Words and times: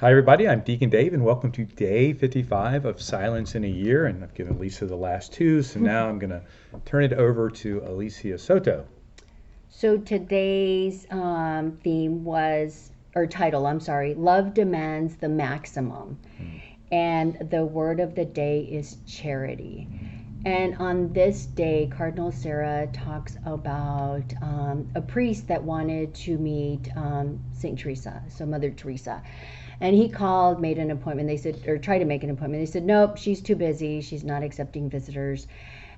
Hi, 0.00 0.10
everybody. 0.10 0.48
I'm 0.48 0.60
Deacon 0.60 0.88
Dave, 0.88 1.12
and 1.12 1.22
welcome 1.22 1.52
to 1.52 1.66
day 1.66 2.14
55 2.14 2.86
of 2.86 3.02
Silence 3.02 3.54
in 3.54 3.64
a 3.64 3.68
Year. 3.68 4.06
And 4.06 4.24
I've 4.24 4.32
given 4.32 4.58
Lisa 4.58 4.86
the 4.86 4.96
last 4.96 5.30
two, 5.30 5.62
so 5.62 5.74
mm-hmm. 5.74 5.84
now 5.84 6.08
I'm 6.08 6.18
going 6.18 6.30
to 6.30 6.40
turn 6.86 7.04
it 7.04 7.12
over 7.12 7.50
to 7.50 7.82
Alicia 7.84 8.38
Soto. 8.38 8.86
So 9.68 9.98
today's 9.98 11.06
um, 11.10 11.78
theme 11.84 12.24
was, 12.24 12.92
or 13.14 13.26
title, 13.26 13.66
I'm 13.66 13.78
sorry, 13.78 14.14
Love 14.14 14.54
Demands 14.54 15.16
the 15.16 15.28
Maximum. 15.28 16.18
Hmm. 16.38 16.56
And 16.90 17.50
the 17.50 17.66
word 17.66 18.00
of 18.00 18.14
the 18.14 18.24
day 18.24 18.60
is 18.60 18.96
charity. 19.06 19.86
Hmm. 19.90 20.09
And 20.44 20.74
on 20.78 21.12
this 21.12 21.44
day, 21.44 21.90
Cardinal 21.94 22.32
Sarah 22.32 22.88
talks 22.94 23.36
about 23.44 24.24
um, 24.40 24.88
a 24.94 25.02
priest 25.02 25.48
that 25.48 25.62
wanted 25.62 26.14
to 26.14 26.38
meet 26.38 26.88
um, 26.96 27.38
St. 27.52 27.78
Teresa, 27.78 28.22
so 28.28 28.46
Mother 28.46 28.70
Teresa. 28.70 29.22
And 29.82 29.94
he 29.94 30.08
called, 30.08 30.60
made 30.60 30.78
an 30.78 30.90
appointment. 30.90 31.28
They 31.28 31.36
said, 31.36 31.62
or 31.66 31.76
tried 31.76 31.98
to 31.98 32.06
make 32.06 32.24
an 32.24 32.30
appointment. 32.30 32.62
They 32.62 32.70
said, 32.70 32.84
nope, 32.84 33.18
she's 33.18 33.42
too 33.42 33.56
busy. 33.56 34.00
She's 34.00 34.24
not 34.24 34.42
accepting 34.42 34.88
visitors. 34.88 35.46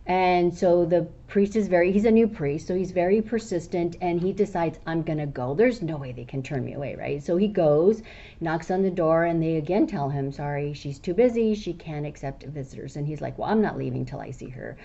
And 0.05 0.52
so 0.52 0.84
the 0.84 1.02
priest 1.29 1.55
is 1.55 1.69
very, 1.69 1.92
he's 1.92 2.05
a 2.05 2.11
new 2.11 2.27
priest, 2.27 2.66
so 2.66 2.74
he's 2.74 2.91
very 2.91 3.23
persistent 3.23 3.97
and 4.01 4.20
he 4.20 4.33
decides, 4.33 4.80
I'm 4.84 5.02
going 5.02 5.19
to 5.19 5.27
go. 5.27 5.55
There's 5.55 5.80
no 5.80 5.97
way 5.97 6.11
they 6.11 6.25
can 6.25 6.42
turn 6.42 6.65
me 6.65 6.73
away, 6.73 6.97
right? 6.97 7.23
So 7.23 7.37
he 7.37 7.47
goes, 7.47 8.02
knocks 8.41 8.73
on 8.73 8.83
the 8.83 8.91
door, 8.91 9.25
and 9.25 9.41
they 9.41 9.56
again 9.56 9.87
tell 9.87 10.09
him, 10.09 10.33
sorry, 10.33 10.73
she's 10.73 10.98
too 10.98 11.15
busy. 11.15 11.55
She 11.55 11.73
can't 11.73 12.05
accept 12.05 12.42
visitors. 12.42 12.97
And 12.97 13.06
he's 13.06 13.20
like, 13.20 13.38
well, 13.38 13.48
I'm 13.48 13.62
not 13.62 13.78
leaving 13.78 14.05
till 14.05 14.20
I 14.20 14.33
see 14.33 14.48
her. 14.48 14.77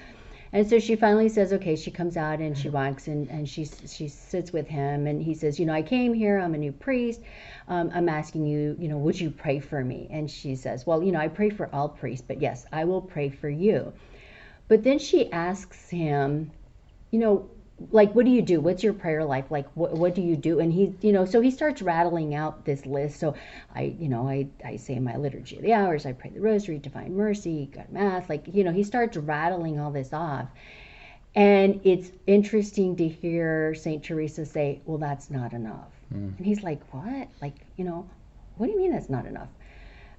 And 0.53 0.70
so 0.70 0.80
she 0.80 0.95
finally 0.95 1.29
says, 1.29 1.52
okay, 1.52 1.76
she 1.76 1.91
comes 1.91 2.15
out 2.15 2.40
and 2.40 2.57
she 2.57 2.70
walks 2.70 3.07
and, 3.07 3.27
and 3.29 3.49
she, 3.49 3.65
she 3.65 4.07
sits 4.07 4.54
with 4.54 4.68
him. 4.68 5.07
And 5.07 5.21
he 5.21 5.34
says, 5.34 5.59
you 5.59 5.65
know, 5.65 5.73
I 5.73 5.81
came 5.81 6.13
here, 6.13 6.40
I'm 6.40 6.54
a 6.54 6.57
new 6.57 6.71
priest. 6.71 7.21
Um, 7.68 7.91
I'm 7.93 8.07
asking 8.07 8.45
you, 8.45 8.76
you 8.79 8.88
know, 8.88 8.98
would 8.98 9.20
you 9.20 9.31
pray 9.31 9.59
for 9.59 9.84
me? 9.84 10.07
And 10.09 10.29
she 10.29 10.55
says, 10.55 10.85
well, 10.85 11.04
you 11.04 11.12
know, 11.12 11.20
I 11.20 11.27
pray 11.27 11.49
for 11.49 11.70
all 11.73 11.90
priests, 11.90 12.24
but 12.26 12.40
yes, 12.40 12.65
I 12.71 12.85
will 12.85 13.02
pray 13.02 13.29
for 13.29 13.49
you. 13.49 13.91
But 14.68 14.84
then 14.84 14.99
she 14.99 15.32
asks 15.32 15.90
him, 15.90 16.51
you 17.12 17.20
know, 17.20 17.49
like, 17.91 18.13
what 18.15 18.26
do 18.26 18.32
you 18.32 18.41
do? 18.41 18.60
What's 18.60 18.84
your 18.84 18.93
prayer 18.93 19.24
life? 19.24 19.46
Like, 19.51 19.68
what, 19.76 19.93
what 19.93 20.15
do 20.15 20.21
you 20.21 20.35
do? 20.35 20.59
And 20.59 20.74
he, 20.74 20.96
you 21.01 21.13
know, 21.13 21.26
so 21.26 21.41
he 21.41 21.51
starts 21.51 21.82
rattling 21.82 22.34
out 22.34 22.65
this 22.65 22.85
list. 22.85 23.20
So 23.20 23.35
I, 23.76 23.96
you 23.99 24.09
know, 24.09 24.27
I, 24.27 24.48
I 24.65 24.77
say 24.77 24.98
my 24.99 25.15
liturgy 25.15 25.57
of 25.57 25.62
the 25.62 25.74
hours, 25.74 26.05
I 26.05 26.13
pray 26.13 26.32
the 26.32 26.41
rosary, 26.41 26.79
divine 26.79 27.15
mercy, 27.15 27.70
God 27.74 27.90
mass. 27.91 28.27
Like, 28.29 28.46
you 28.51 28.63
know, 28.63 28.71
he 28.71 28.84
starts 28.84 29.15
rattling 29.15 29.79
all 29.79 29.91
this 29.91 30.12
off. 30.12 30.48
And 31.35 31.79
it's 31.84 32.12
interesting 32.26 32.96
to 32.96 33.07
hear 33.07 33.76
St. 33.76 34.04
Teresa 34.04 34.43
say, 34.43 34.81
well, 34.85 34.98
that's 34.98 35.29
not 35.29 35.54
enough. 35.54 35.91
Mm. 36.12 36.35
And 36.35 36.46
he's 36.46 36.63
like, 36.63 36.81
what? 36.91 37.27
Like, 37.41 37.54
you 37.76 37.85
know, 37.85 38.09
what 38.55 38.65
do 38.65 38.71
you 38.71 38.77
mean 38.79 38.91
that's 38.91 39.09
not 39.09 39.27
enough? 39.27 39.49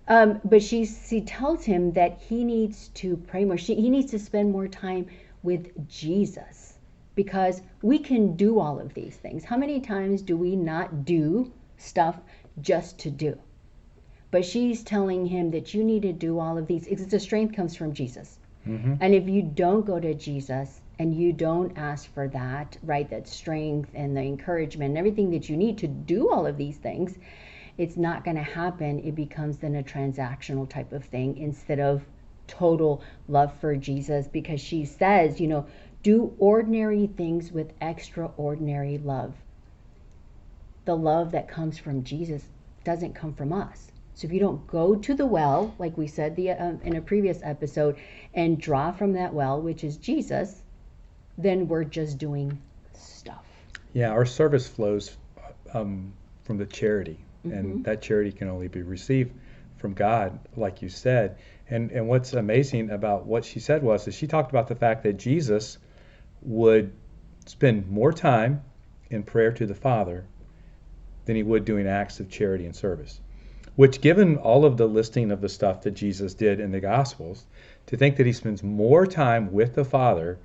Um, 0.08 0.40
but 0.44 0.62
she, 0.62 0.86
she 0.86 1.20
tells 1.20 1.64
him 1.64 1.92
that 1.92 2.18
he 2.20 2.42
needs 2.42 2.88
to 2.94 3.16
pray 3.16 3.44
more. 3.44 3.58
She, 3.58 3.74
he 3.74 3.90
needs 3.90 4.10
to 4.12 4.18
spend 4.18 4.50
more 4.50 4.66
time 4.66 5.06
with 5.42 5.88
Jesus 5.88 6.78
because 7.14 7.62
we 7.82 7.98
can 7.98 8.34
do 8.34 8.58
all 8.58 8.80
of 8.80 8.94
these 8.94 9.16
things. 9.16 9.44
How 9.44 9.56
many 9.56 9.80
times 9.80 10.22
do 10.22 10.36
we 10.36 10.56
not 10.56 11.04
do 11.04 11.52
stuff 11.76 12.16
just 12.60 12.98
to 13.00 13.10
do? 13.10 13.38
But 14.30 14.44
she's 14.44 14.82
telling 14.82 15.26
him 15.26 15.50
that 15.50 15.74
you 15.74 15.84
need 15.84 16.02
to 16.02 16.12
do 16.12 16.38
all 16.38 16.56
of 16.56 16.66
these. 16.66 16.86
It's 16.86 17.04
the 17.06 17.20
strength 17.20 17.54
comes 17.54 17.76
from 17.76 17.92
Jesus. 17.92 18.38
Mm-hmm. 18.66 18.94
And 19.00 19.14
if 19.14 19.28
you 19.28 19.42
don't 19.42 19.86
go 19.86 19.98
to 20.00 20.14
Jesus 20.14 20.80
and 20.98 21.14
you 21.14 21.32
don't 21.32 21.76
ask 21.76 22.12
for 22.12 22.28
that, 22.28 22.76
right, 22.82 23.08
that 23.10 23.26
strength 23.26 23.90
and 23.94 24.16
the 24.16 24.20
encouragement 24.20 24.90
and 24.90 24.98
everything 24.98 25.30
that 25.30 25.48
you 25.48 25.56
need 25.56 25.78
to 25.78 25.86
do 25.86 26.30
all 26.30 26.46
of 26.46 26.56
these 26.56 26.76
things, 26.76 27.18
it's 27.78 27.96
not 27.96 28.24
going 28.24 28.36
to 28.36 28.42
happen. 28.42 28.98
It 28.98 29.14
becomes 29.14 29.58
then 29.58 29.76
a 29.76 29.82
transactional 29.82 30.68
type 30.68 30.92
of 30.92 31.04
thing 31.04 31.38
instead 31.38 31.80
of 31.80 32.02
total 32.48 33.02
love 33.28 33.52
for 33.60 33.76
Jesus 33.76 34.26
because 34.26 34.60
she 34.60 34.84
says, 34.84 35.40
you 35.40 35.46
know, 35.46 35.66
do 36.02 36.34
ordinary 36.38 37.06
things 37.06 37.52
with 37.52 37.72
extraordinary 37.80 38.98
love. 38.98 39.34
The 40.84 40.96
love 40.96 41.32
that 41.32 41.48
comes 41.48 41.78
from 41.78 42.04
Jesus 42.04 42.42
doesn't 42.84 43.14
come 43.14 43.34
from 43.34 43.52
us. 43.52 43.92
So 44.14 44.26
if 44.26 44.32
you 44.32 44.40
don't 44.40 44.66
go 44.66 44.96
to 44.96 45.14
the 45.14 45.26
well, 45.26 45.74
like 45.78 45.96
we 45.96 46.08
said 46.08 46.34
the, 46.34 46.50
uh, 46.50 46.72
in 46.82 46.96
a 46.96 47.00
previous 47.00 47.40
episode, 47.44 47.96
and 48.34 48.60
draw 48.60 48.90
from 48.90 49.12
that 49.12 49.32
well, 49.32 49.60
which 49.60 49.84
is 49.84 49.96
Jesus, 49.96 50.62
then 51.36 51.68
we're 51.68 51.84
just 51.84 52.18
doing 52.18 52.60
stuff. 52.94 53.44
Yeah, 53.92 54.10
our 54.10 54.26
service 54.26 54.66
flows 54.66 55.16
um, 55.72 56.12
from 56.42 56.58
the 56.58 56.66
charity, 56.66 57.18
mm-hmm. 57.46 57.56
and 57.56 57.84
that 57.84 58.02
charity 58.02 58.32
can 58.32 58.48
only 58.48 58.68
be 58.68 58.82
received 58.82 59.32
from 59.76 59.94
God, 59.94 60.38
like 60.56 60.82
you 60.82 60.88
said. 60.88 61.38
And 61.68 61.90
and 61.90 62.08
what's 62.08 62.32
amazing 62.32 62.90
about 62.90 63.26
what 63.26 63.44
she 63.44 63.60
said 63.60 63.82
was 63.82 64.04
that 64.04 64.14
she 64.14 64.26
talked 64.26 64.50
about 64.50 64.68
the 64.68 64.74
fact 64.74 65.02
that 65.04 65.18
Jesus 65.18 65.78
would 66.42 66.92
spend 67.46 67.88
more 67.88 68.12
time 68.12 68.62
in 69.10 69.22
prayer 69.22 69.52
to 69.52 69.66
the 69.66 69.74
Father 69.74 70.24
than 71.24 71.36
he 71.36 71.42
would 71.42 71.64
doing 71.64 71.86
acts 71.86 72.20
of 72.20 72.30
charity 72.30 72.64
and 72.64 72.74
service. 72.74 73.20
Which, 73.76 74.00
given 74.00 74.38
all 74.38 74.64
of 74.64 74.76
the 74.76 74.86
listing 74.88 75.30
of 75.30 75.40
the 75.40 75.48
stuff 75.48 75.82
that 75.82 75.92
Jesus 75.92 76.34
did 76.34 76.58
in 76.58 76.72
the 76.72 76.80
Gospels, 76.80 77.46
to 77.86 77.96
think 77.96 78.16
that 78.16 78.26
he 78.26 78.32
spends 78.32 78.62
more 78.62 79.06
time 79.06 79.52
with 79.52 79.74
the 79.74 79.84
Father 79.84 80.38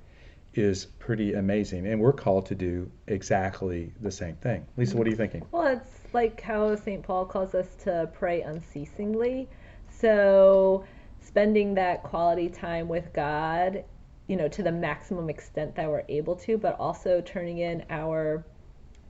is 0.54 0.86
pretty 0.98 1.34
amazing. 1.34 1.86
And 1.86 2.00
we're 2.00 2.12
called 2.12 2.46
to 2.46 2.54
do 2.54 2.90
exactly 3.08 3.92
the 4.00 4.10
same 4.10 4.36
thing. 4.36 4.64
Lisa, 4.76 4.96
what 4.96 5.06
are 5.06 5.10
you 5.10 5.16
thinking? 5.16 5.44
Well, 5.50 5.66
it's 5.66 5.93
like 6.14 6.40
how 6.40 6.74
St. 6.76 7.02
Paul 7.02 7.26
calls 7.26 7.54
us 7.54 7.74
to 7.84 8.08
pray 8.14 8.42
unceasingly. 8.42 9.48
So, 9.90 10.84
spending 11.20 11.74
that 11.74 12.02
quality 12.02 12.48
time 12.48 12.88
with 12.88 13.12
God, 13.12 13.84
you 14.28 14.36
know, 14.36 14.48
to 14.48 14.62
the 14.62 14.72
maximum 14.72 15.28
extent 15.28 15.74
that 15.74 15.88
we're 15.88 16.04
able 16.08 16.36
to, 16.36 16.56
but 16.56 16.78
also 16.78 17.20
turning 17.20 17.58
in 17.58 17.84
our 17.90 18.44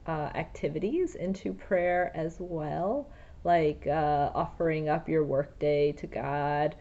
uh, 0.06 0.30
activities 0.34 1.14
into 1.14 1.52
prayer 1.52 2.10
as 2.14 2.36
well, 2.38 3.08
like 3.44 3.86
uh, 3.86 4.30
offering 4.34 4.88
up 4.88 5.08
your 5.08 5.24
workday 5.24 5.92
to 5.92 6.06
God 6.06 6.74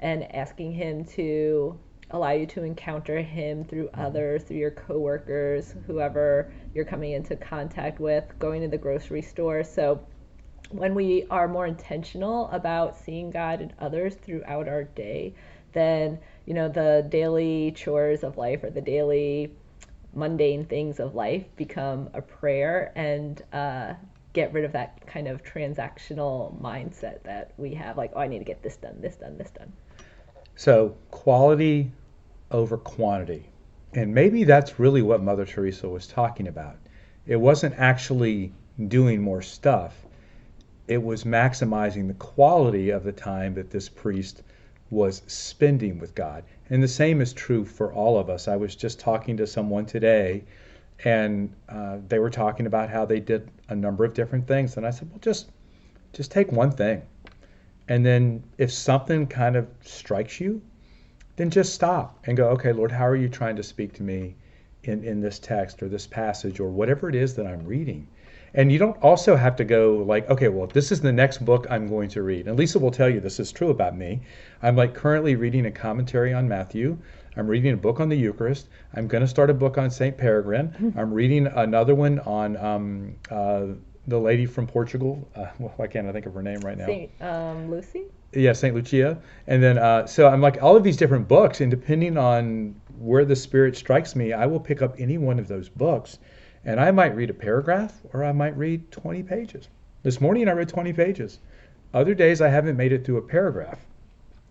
and 0.00 0.34
asking 0.34 0.72
Him 0.72 1.04
to 1.06 1.78
allow 2.10 2.32
you 2.32 2.46
to 2.46 2.62
encounter 2.62 3.20
him 3.20 3.64
through 3.64 3.88
mm-hmm. 3.88 4.00
others, 4.00 4.42
through 4.44 4.58
your 4.58 4.70
coworkers, 4.70 5.74
whoever 5.86 6.52
you're 6.74 6.84
coming 6.84 7.12
into 7.12 7.36
contact 7.36 8.00
with, 8.00 8.24
going 8.38 8.62
to 8.62 8.68
the 8.68 8.78
grocery 8.78 9.22
store. 9.22 9.64
So 9.64 10.04
when 10.70 10.94
we 10.94 11.26
are 11.30 11.48
more 11.48 11.66
intentional 11.66 12.48
about 12.50 12.96
seeing 12.96 13.30
God 13.30 13.60
in 13.60 13.72
others 13.78 14.14
throughout 14.14 14.68
our 14.68 14.84
day, 14.84 15.34
then 15.72 16.18
you 16.46 16.54
know 16.54 16.68
the 16.68 17.06
daily 17.08 17.72
chores 17.72 18.24
of 18.24 18.36
life 18.36 18.64
or 18.64 18.70
the 18.70 18.80
daily 18.80 19.54
mundane 20.12 20.64
things 20.64 20.98
of 20.98 21.14
life 21.14 21.44
become 21.56 22.10
a 22.14 22.20
prayer 22.20 22.92
and 22.96 23.42
uh, 23.52 23.94
get 24.32 24.52
rid 24.52 24.64
of 24.64 24.72
that 24.72 25.06
kind 25.06 25.28
of 25.28 25.42
transactional 25.44 26.60
mindset 26.60 27.22
that 27.22 27.52
we 27.56 27.74
have 27.74 27.96
like 27.96 28.12
oh 28.14 28.20
i 28.20 28.26
need 28.26 28.38
to 28.38 28.44
get 28.44 28.62
this 28.62 28.76
done 28.76 29.00
this 29.00 29.16
done 29.16 29.36
this 29.38 29.50
done 29.50 29.72
so 30.56 30.94
quality 31.10 31.90
over 32.50 32.76
quantity. 32.76 33.50
And 33.92 34.14
maybe 34.14 34.44
that's 34.44 34.78
really 34.78 35.02
what 35.02 35.22
Mother 35.22 35.44
Teresa 35.44 35.88
was 35.88 36.06
talking 36.06 36.48
about. 36.48 36.76
It 37.26 37.36
wasn't 37.36 37.74
actually 37.76 38.52
doing 38.88 39.20
more 39.20 39.42
stuff, 39.42 40.06
it 40.88 41.02
was 41.02 41.24
maximizing 41.24 42.08
the 42.08 42.14
quality 42.14 42.90
of 42.90 43.04
the 43.04 43.12
time 43.12 43.54
that 43.54 43.70
this 43.70 43.88
priest 43.88 44.42
was 44.90 45.22
spending 45.26 45.98
with 45.98 46.14
God. 46.14 46.42
And 46.68 46.82
the 46.82 46.88
same 46.88 47.20
is 47.20 47.32
true 47.32 47.64
for 47.64 47.92
all 47.92 48.18
of 48.18 48.28
us. 48.28 48.48
I 48.48 48.56
was 48.56 48.74
just 48.74 48.98
talking 48.98 49.36
to 49.36 49.46
someone 49.46 49.86
today, 49.86 50.44
and 51.04 51.54
uh, 51.68 51.98
they 52.08 52.18
were 52.18 52.30
talking 52.30 52.66
about 52.66 52.90
how 52.90 53.04
they 53.04 53.20
did 53.20 53.48
a 53.68 53.76
number 53.76 54.04
of 54.04 54.14
different 54.14 54.48
things. 54.48 54.76
And 54.76 54.86
I 54.86 54.90
said, 54.90 55.08
well, 55.10 55.20
just 55.20 55.50
just 56.12 56.32
take 56.32 56.50
one 56.50 56.72
thing. 56.72 57.02
And 57.88 58.04
then 58.04 58.42
if 58.58 58.72
something 58.72 59.26
kind 59.26 59.56
of 59.56 59.68
strikes 59.82 60.40
you, 60.40 60.60
then 61.36 61.50
just 61.50 61.74
stop 61.74 62.18
and 62.24 62.36
go, 62.36 62.48
okay, 62.50 62.72
Lord, 62.72 62.92
how 62.92 63.06
are 63.06 63.16
you 63.16 63.28
trying 63.28 63.56
to 63.56 63.62
speak 63.62 63.92
to 63.94 64.02
me 64.02 64.36
in, 64.84 65.04
in 65.04 65.20
this 65.20 65.38
text 65.38 65.82
or 65.82 65.88
this 65.88 66.06
passage 66.06 66.60
or 66.60 66.68
whatever 66.68 67.08
it 67.08 67.14
is 67.14 67.34
that 67.34 67.46
I'm 67.46 67.64
reading? 67.64 68.08
And 68.52 68.72
you 68.72 68.78
don't 68.78 69.00
also 69.02 69.36
have 69.36 69.56
to 69.56 69.64
go 69.64 69.98
like, 70.06 70.28
okay, 70.28 70.48
well, 70.48 70.66
this 70.66 70.90
is 70.90 71.00
the 71.00 71.12
next 71.12 71.44
book 71.44 71.66
I'm 71.70 71.88
going 71.88 72.08
to 72.10 72.22
read. 72.22 72.48
And 72.48 72.58
Lisa 72.58 72.78
will 72.78 72.90
tell 72.90 73.08
you 73.08 73.20
this 73.20 73.38
is 73.38 73.52
true 73.52 73.70
about 73.70 73.96
me. 73.96 74.22
I'm 74.62 74.76
like 74.76 74.94
currently 74.94 75.36
reading 75.36 75.66
a 75.66 75.70
commentary 75.70 76.32
on 76.32 76.48
Matthew. 76.48 76.98
I'm 77.36 77.46
reading 77.46 77.74
a 77.74 77.76
book 77.76 78.00
on 78.00 78.08
the 78.08 78.16
Eucharist. 78.16 78.68
I'm 78.94 79.06
going 79.06 79.20
to 79.20 79.28
start 79.28 79.50
a 79.50 79.54
book 79.54 79.78
on 79.78 79.90
St. 79.90 80.16
Peregrine. 80.16 80.68
Mm-hmm. 80.70 80.98
I'm 80.98 81.14
reading 81.14 81.46
another 81.46 81.94
one 81.94 82.18
on 82.20 82.56
um, 82.56 83.14
uh, 83.30 83.66
the 84.06 84.18
lady 84.18 84.46
from 84.46 84.66
Portugal. 84.66 85.28
Uh, 85.34 85.46
well, 85.58 85.72
why 85.76 85.86
can't 85.86 86.06
I 86.06 86.12
think 86.12 86.26
of 86.26 86.34
her 86.34 86.42
name 86.42 86.60
right 86.60 86.78
now? 86.78 86.86
St. 86.86 87.10
Um, 87.20 87.70
Lucy? 87.70 88.04
yeah, 88.32 88.52
Saint 88.52 88.76
Lucia, 88.76 89.18
and 89.48 89.62
then 89.62 89.76
uh, 89.76 90.06
so 90.06 90.28
I'm 90.28 90.40
like 90.40 90.62
all 90.62 90.76
of 90.76 90.84
these 90.84 90.96
different 90.96 91.26
books, 91.26 91.60
and 91.60 91.70
depending 91.70 92.16
on 92.16 92.80
where 92.98 93.24
the 93.24 93.34
Spirit 93.34 93.76
strikes 93.76 94.14
me, 94.14 94.32
I 94.32 94.46
will 94.46 94.60
pick 94.60 94.82
up 94.82 94.94
any 94.98 95.18
one 95.18 95.38
of 95.38 95.48
those 95.48 95.68
books, 95.68 96.18
and 96.64 96.78
I 96.78 96.90
might 96.90 97.16
read 97.16 97.30
a 97.30 97.34
paragraph 97.34 98.00
or 98.12 98.22
I 98.24 98.32
might 98.32 98.56
read 98.56 98.90
20 98.92 99.22
pages. 99.22 99.68
This 100.02 100.20
morning 100.20 100.48
I 100.48 100.52
read 100.52 100.68
20 100.68 100.92
pages, 100.92 101.38
Other 101.92 102.14
days 102.14 102.40
I 102.40 102.48
haven't 102.48 102.76
made 102.76 102.92
it 102.92 103.04
through 103.04 103.16
a 103.16 103.22
paragraph 103.22 103.84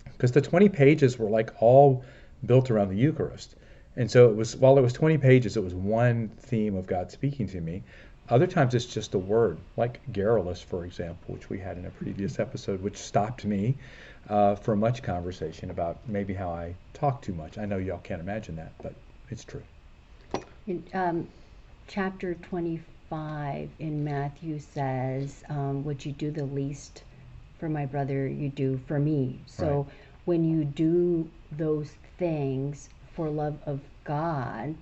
because 0.06 0.31
the 0.31 0.42
20 0.42 0.68
pages 0.69 1.18
were 1.18 1.30
like 1.30 1.51
all 1.62 2.04
built 2.46 2.69
around 2.69 2.90
the 2.90 2.98
Eucharist. 2.98 3.56
And 3.96 4.10
so 4.10 4.30
it 4.30 4.36
was, 4.36 4.56
while 4.56 4.78
it 4.78 4.81
was 4.81 4.94
20 4.94 5.18
pages, 5.18 5.57
it 5.57 5.63
was 5.63 5.74
one 5.74 6.30
theme 6.40 6.75
of 6.75 6.86
God 6.86 7.12
speaking 7.12 7.48
to 7.48 7.62
me. 7.62 7.84
Other 8.29 8.45
times 8.45 8.75
it's 8.75 8.85
just 8.85 9.15
a 9.15 9.17
word, 9.17 9.57
like 9.75 9.99
garrulous, 10.13 10.61
for 10.61 10.85
example, 10.85 11.33
which 11.33 11.49
we 11.49 11.57
had 11.57 11.77
in 11.77 11.85
a 11.85 11.89
previous 11.89 12.37
episode, 12.37 12.79
which 12.81 12.97
stopped 12.97 13.43
me 13.43 13.75
uh, 14.29 14.53
for 14.53 14.75
much 14.75 15.01
conversation 15.01 15.71
about 15.71 15.97
maybe 16.07 16.35
how 16.35 16.49
I 16.49 16.75
talk 16.93 17.23
too 17.23 17.33
much. 17.33 17.57
I 17.57 17.65
know 17.65 17.77
y'all 17.77 17.97
can't 17.99 18.21
imagine 18.21 18.55
that, 18.57 18.73
but 18.83 18.93
it's 19.31 19.43
true. 19.43 19.63
In, 20.67 20.83
um, 20.93 21.27
chapter 21.87 22.35
25 22.35 23.69
in 23.79 24.03
Matthew 24.03 24.59
says, 24.59 25.43
um, 25.49 25.83
What 25.83 26.05
you 26.05 26.11
do 26.11 26.29
the 26.29 26.45
least 26.45 27.03
for 27.57 27.67
my 27.67 27.87
brother, 27.87 28.27
you 28.27 28.49
do 28.49 28.79
for 28.85 28.99
me. 28.99 29.39
So 29.47 29.81
Right. 29.81 29.95
when 30.25 30.43
you 30.43 30.65
do 30.65 31.27
those 31.53 31.93
things 32.19 32.89
for 33.15 33.27
love 33.27 33.57
of 33.65 33.79
God, 34.03 34.75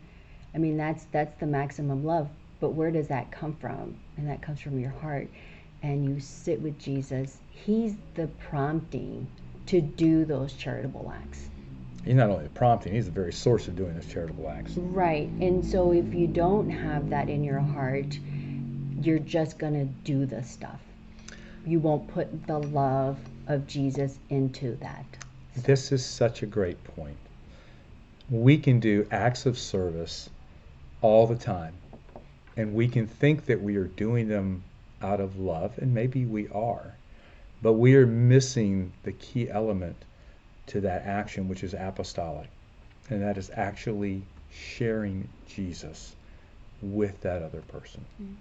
I 0.53 0.57
mean, 0.57 0.75
that's, 0.75 1.05
that's 1.05 1.39
the 1.39 1.47
maximum 1.47 2.03
love. 2.03 2.29
But 2.59 2.69
where 2.71 2.91
does 2.91 3.07
that 3.09 3.31
come 3.31 3.55
from? 3.55 3.95
And 4.17 4.27
that 4.27 4.41
comes 4.41 4.59
from 4.59 4.79
your 4.79 4.91
heart. 5.01 5.27
And 5.83 6.05
you 6.05 6.19
sit 6.19 6.61
with 6.61 6.79
Jesus. 6.79 7.37
He's 7.51 7.95
the 8.15 8.27
prompting 8.49 9.27
to 9.67 9.81
do 9.81 10.25
those 10.25 10.53
charitable 10.53 11.13
acts. 11.15 11.49
He's 12.03 12.15
not 12.15 12.29
only 12.29 12.45
the 12.45 12.49
prompting, 12.51 12.93
he's 12.93 13.05
the 13.05 13.11
very 13.11 13.33
source 13.33 13.67
of 13.67 13.75
doing 13.75 13.93
those 13.93 14.05
charitable 14.05 14.49
acts. 14.49 14.77
Right. 14.77 15.27
And 15.41 15.63
so 15.63 15.91
if 15.91 16.13
you 16.13 16.25
don't 16.25 16.69
have 16.69 17.09
that 17.09 17.29
in 17.29 17.43
your 17.43 17.59
heart, 17.59 18.17
you're 19.01 19.19
just 19.19 19.59
going 19.59 19.73
to 19.73 19.85
do 20.09 20.25
the 20.25 20.41
stuff. 20.41 20.79
You 21.65 21.79
won't 21.79 22.07
put 22.07 22.47
the 22.47 22.59
love 22.59 23.17
of 23.47 23.67
Jesus 23.67 24.19
into 24.29 24.75
that. 24.77 25.05
This 25.57 25.91
is 25.91 26.05
such 26.05 26.43
a 26.43 26.45
great 26.45 26.81
point. 26.95 27.17
We 28.29 28.57
can 28.57 28.79
do 28.79 29.05
acts 29.11 29.45
of 29.45 29.57
service 29.57 30.29
all 31.01 31.27
the 31.27 31.35
time, 31.35 31.73
and 32.57 32.73
we 32.73 32.87
can 32.87 33.07
think 33.07 33.45
that 33.45 33.61
we 33.61 33.77
are 33.77 33.85
doing 33.85 34.27
them 34.27 34.63
out 35.01 35.21
of 35.21 35.39
love, 35.39 35.77
and 35.77 35.93
maybe 35.93 36.25
we 36.25 36.47
are, 36.49 36.95
but 37.61 37.73
we 37.73 37.95
are 37.95 38.07
missing 38.07 38.91
the 39.03 39.11
key 39.11 39.49
element 39.49 39.95
to 40.65 40.81
that 40.81 41.05
action, 41.05 41.47
which 41.47 41.63
is 41.63 41.73
apostolic, 41.75 42.49
and 43.09 43.21
that 43.21 43.37
is 43.37 43.51
actually 43.53 44.23
sharing 44.51 45.29
Jesus 45.47 46.15
with 46.81 47.21
that 47.21 47.43
other 47.43 47.61
person. 47.61 48.03
Mm. 48.21 48.33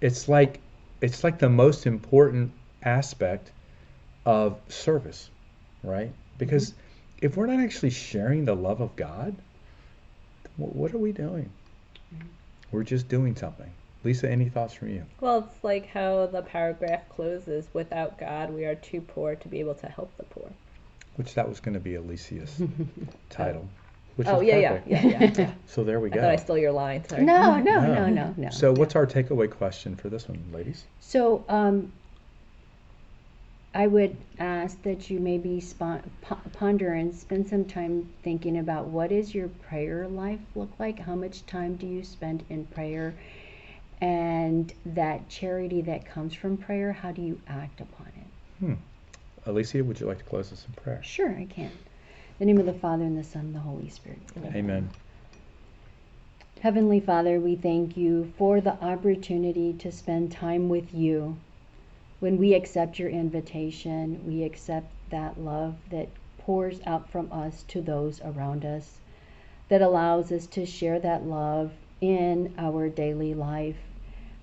It's 0.00 0.28
like 0.28 0.60
it's 1.02 1.22
like 1.22 1.38
the 1.38 1.50
most 1.50 1.86
important 1.86 2.52
aspect 2.82 3.50
of 4.24 4.58
service, 4.68 5.28
right? 5.82 6.12
Because 6.38 6.70
mm-hmm. 6.70 7.26
if 7.26 7.36
we're 7.36 7.46
not 7.46 7.60
actually 7.60 7.90
sharing 7.90 8.44
the 8.44 8.54
love 8.54 8.80
of 8.80 8.96
God, 8.96 9.34
what 10.56 10.94
are 10.94 10.98
we 10.98 11.12
doing? 11.12 11.50
Mm-hmm. 12.14 12.26
We're 12.72 12.82
just 12.82 13.08
doing 13.08 13.36
something. 13.36 13.70
Lisa, 14.02 14.28
any 14.28 14.48
thoughts 14.48 14.74
from 14.74 14.88
you? 14.88 15.04
Well, 15.20 15.46
it's 15.48 15.62
like 15.62 15.86
how 15.86 16.26
the 16.26 16.42
paragraph 16.42 17.08
closes 17.10 17.68
without 17.72 18.18
God, 18.18 18.52
we 18.52 18.64
are 18.64 18.74
too 18.74 19.00
poor 19.00 19.36
to 19.36 19.48
be 19.48 19.60
able 19.60 19.74
to 19.74 19.86
help 19.86 20.16
the 20.16 20.24
poor. 20.24 20.50
Which 21.16 21.34
that 21.34 21.48
was 21.48 21.60
going 21.60 21.74
to 21.74 21.80
be 21.80 21.94
Alicia's 21.94 22.60
title. 23.30 23.68
Which 24.16 24.26
oh, 24.28 24.40
is 24.40 24.48
yeah, 24.48 24.56
yeah, 24.56 24.80
yeah, 24.86 25.06
yeah, 25.06 25.32
yeah. 25.36 25.50
So 25.66 25.84
there 25.84 26.00
we 26.00 26.10
I 26.10 26.14
go. 26.14 26.20
thought 26.22 26.30
I 26.30 26.36
stole 26.36 26.58
your 26.58 26.72
line. 26.72 27.06
Sorry. 27.08 27.22
No, 27.24 27.58
no, 27.58 27.80
No. 27.80 27.94
no, 27.94 28.08
no, 28.08 28.34
no. 28.36 28.50
So 28.50 28.72
what's 28.72 28.96
our 28.96 29.06
takeaway 29.06 29.50
question 29.50 29.94
for 29.94 30.08
this 30.08 30.28
one, 30.28 30.42
ladies? 30.52 30.84
So 31.00 31.44
um, 31.48 31.92
I 33.74 33.86
would 33.86 34.16
ask 34.38 34.82
that 34.82 35.08
you 35.08 35.18
maybe 35.18 35.58
spon- 35.60 36.10
ponder 36.52 36.92
and 36.92 37.14
spend 37.14 37.48
some 37.48 37.64
time 37.64 38.10
thinking 38.22 38.58
about 38.58 38.86
what 38.86 39.10
is 39.10 39.34
your 39.34 39.48
prayer 39.48 40.06
life 40.08 40.40
look 40.54 40.70
like? 40.78 40.98
How 40.98 41.14
much 41.14 41.46
time 41.46 41.76
do 41.76 41.86
you 41.86 42.02
spend 42.04 42.44
in 42.50 42.66
prayer? 42.66 43.14
And 44.02 44.72
that 44.84 45.28
charity 45.28 45.80
that 45.82 46.04
comes 46.04 46.34
from 46.34 46.58
prayer, 46.58 46.92
how 46.92 47.12
do 47.12 47.22
you 47.22 47.40
act 47.46 47.80
upon 47.80 48.08
it? 48.08 48.26
Hmm. 48.58 48.74
Alicia, 49.46 49.82
would 49.82 49.98
you 49.98 50.06
like 50.06 50.18
to 50.18 50.24
close 50.24 50.52
us 50.52 50.66
in 50.66 50.74
prayer? 50.74 51.02
Sure, 51.02 51.30
I 51.30 51.46
can. 51.46 51.70
In 51.70 51.72
the 52.40 52.44
name 52.46 52.58
of 52.58 52.66
the 52.66 52.78
Father 52.78 53.04
and 53.04 53.16
the 53.16 53.24
Son 53.24 53.46
and 53.46 53.54
the 53.54 53.60
Holy 53.60 53.88
Spirit. 53.88 54.18
Amen. 54.54 54.90
Heavenly 56.60 57.00
Father, 57.00 57.40
we 57.40 57.56
thank 57.56 57.96
you 57.96 58.32
for 58.36 58.60
the 58.60 58.74
opportunity 58.84 59.72
to 59.74 59.90
spend 59.90 60.30
time 60.30 60.68
with 60.68 60.92
you. 60.92 61.38
When 62.22 62.38
we 62.38 62.54
accept 62.54 63.00
your 63.00 63.08
invitation, 63.08 64.24
we 64.24 64.44
accept 64.44 64.92
that 65.10 65.40
love 65.40 65.74
that 65.90 66.08
pours 66.38 66.80
out 66.86 67.10
from 67.10 67.32
us 67.32 67.64
to 67.64 67.82
those 67.82 68.20
around 68.20 68.64
us, 68.64 69.00
that 69.68 69.82
allows 69.82 70.30
us 70.30 70.46
to 70.46 70.64
share 70.64 71.00
that 71.00 71.26
love 71.26 71.72
in 72.00 72.54
our 72.56 72.88
daily 72.88 73.34
life 73.34 73.80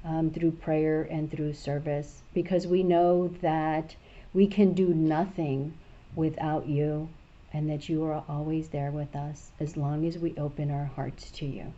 um, 0.04 0.30
through 0.30 0.52
prayer 0.52 1.04
and 1.04 1.32
through 1.32 1.54
service, 1.54 2.22
because 2.34 2.68
we 2.68 2.84
know 2.84 3.30
that 3.42 3.96
we 4.34 4.46
can 4.46 4.74
do 4.74 4.94
nothing 4.94 5.74
without 6.18 6.68
you 6.68 7.08
and 7.54 7.70
that 7.70 7.88
you 7.88 8.04
are 8.04 8.26
always 8.28 8.68
there 8.68 8.92
with 8.92 9.16
us 9.16 9.52
as 9.58 9.78
long 9.78 10.06
as 10.06 10.18
we 10.18 10.36
open 10.36 10.70
our 10.70 10.92
hearts 10.98 11.32
to 11.32 11.46
you. 11.46 11.72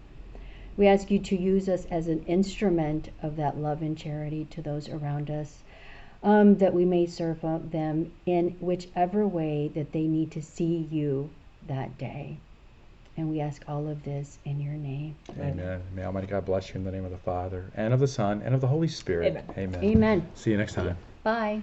We 0.77 0.87
ask 0.87 1.11
you 1.11 1.19
to 1.19 1.39
use 1.39 1.69
us 1.69 1.85
as 1.91 2.07
an 2.07 2.23
instrument 2.23 3.09
of 3.21 3.35
that 3.35 3.57
love 3.57 3.83
and 3.83 3.95
charity 3.95 4.47
to 4.49 4.63
those 4.63 4.89
around 4.89 5.29
us, 5.29 5.61
um, 6.23 6.57
that 6.57 6.73
we 6.73 6.85
may 6.85 7.05
serve 7.05 7.41
them 7.71 8.11
in 8.25 8.55
whichever 8.59 9.27
way 9.27 9.71
that 9.75 9.91
they 9.91 10.03
need 10.03 10.31
to 10.31 10.41
see 10.41 10.87
you 10.91 11.29
that 11.67 11.97
day. 11.97 12.37
And 13.17 13.29
we 13.29 13.41
ask 13.41 13.63
all 13.67 13.87
of 13.89 14.03
this 14.03 14.39
in 14.45 14.61
your 14.61 14.73
name. 14.73 15.15
Amen. 15.39 15.81
May 15.93 16.05
Almighty 16.05 16.27
God 16.27 16.45
bless 16.45 16.69
you 16.69 16.75
in 16.75 16.83
the 16.83 16.91
name 16.91 17.05
of 17.05 17.11
the 17.11 17.17
Father, 17.17 17.69
and 17.75 17.93
of 17.93 17.99
the 17.99 18.07
Son, 18.07 18.41
and 18.45 18.55
of 18.55 18.61
the 18.61 18.67
Holy 18.67 18.87
Spirit. 18.87 19.27
Amen. 19.27 19.45
Amen. 19.57 19.83
Amen. 19.83 20.29
See 20.33 20.51
you 20.51 20.57
next 20.57 20.73
time. 20.73 20.97
Bye. 21.23 21.61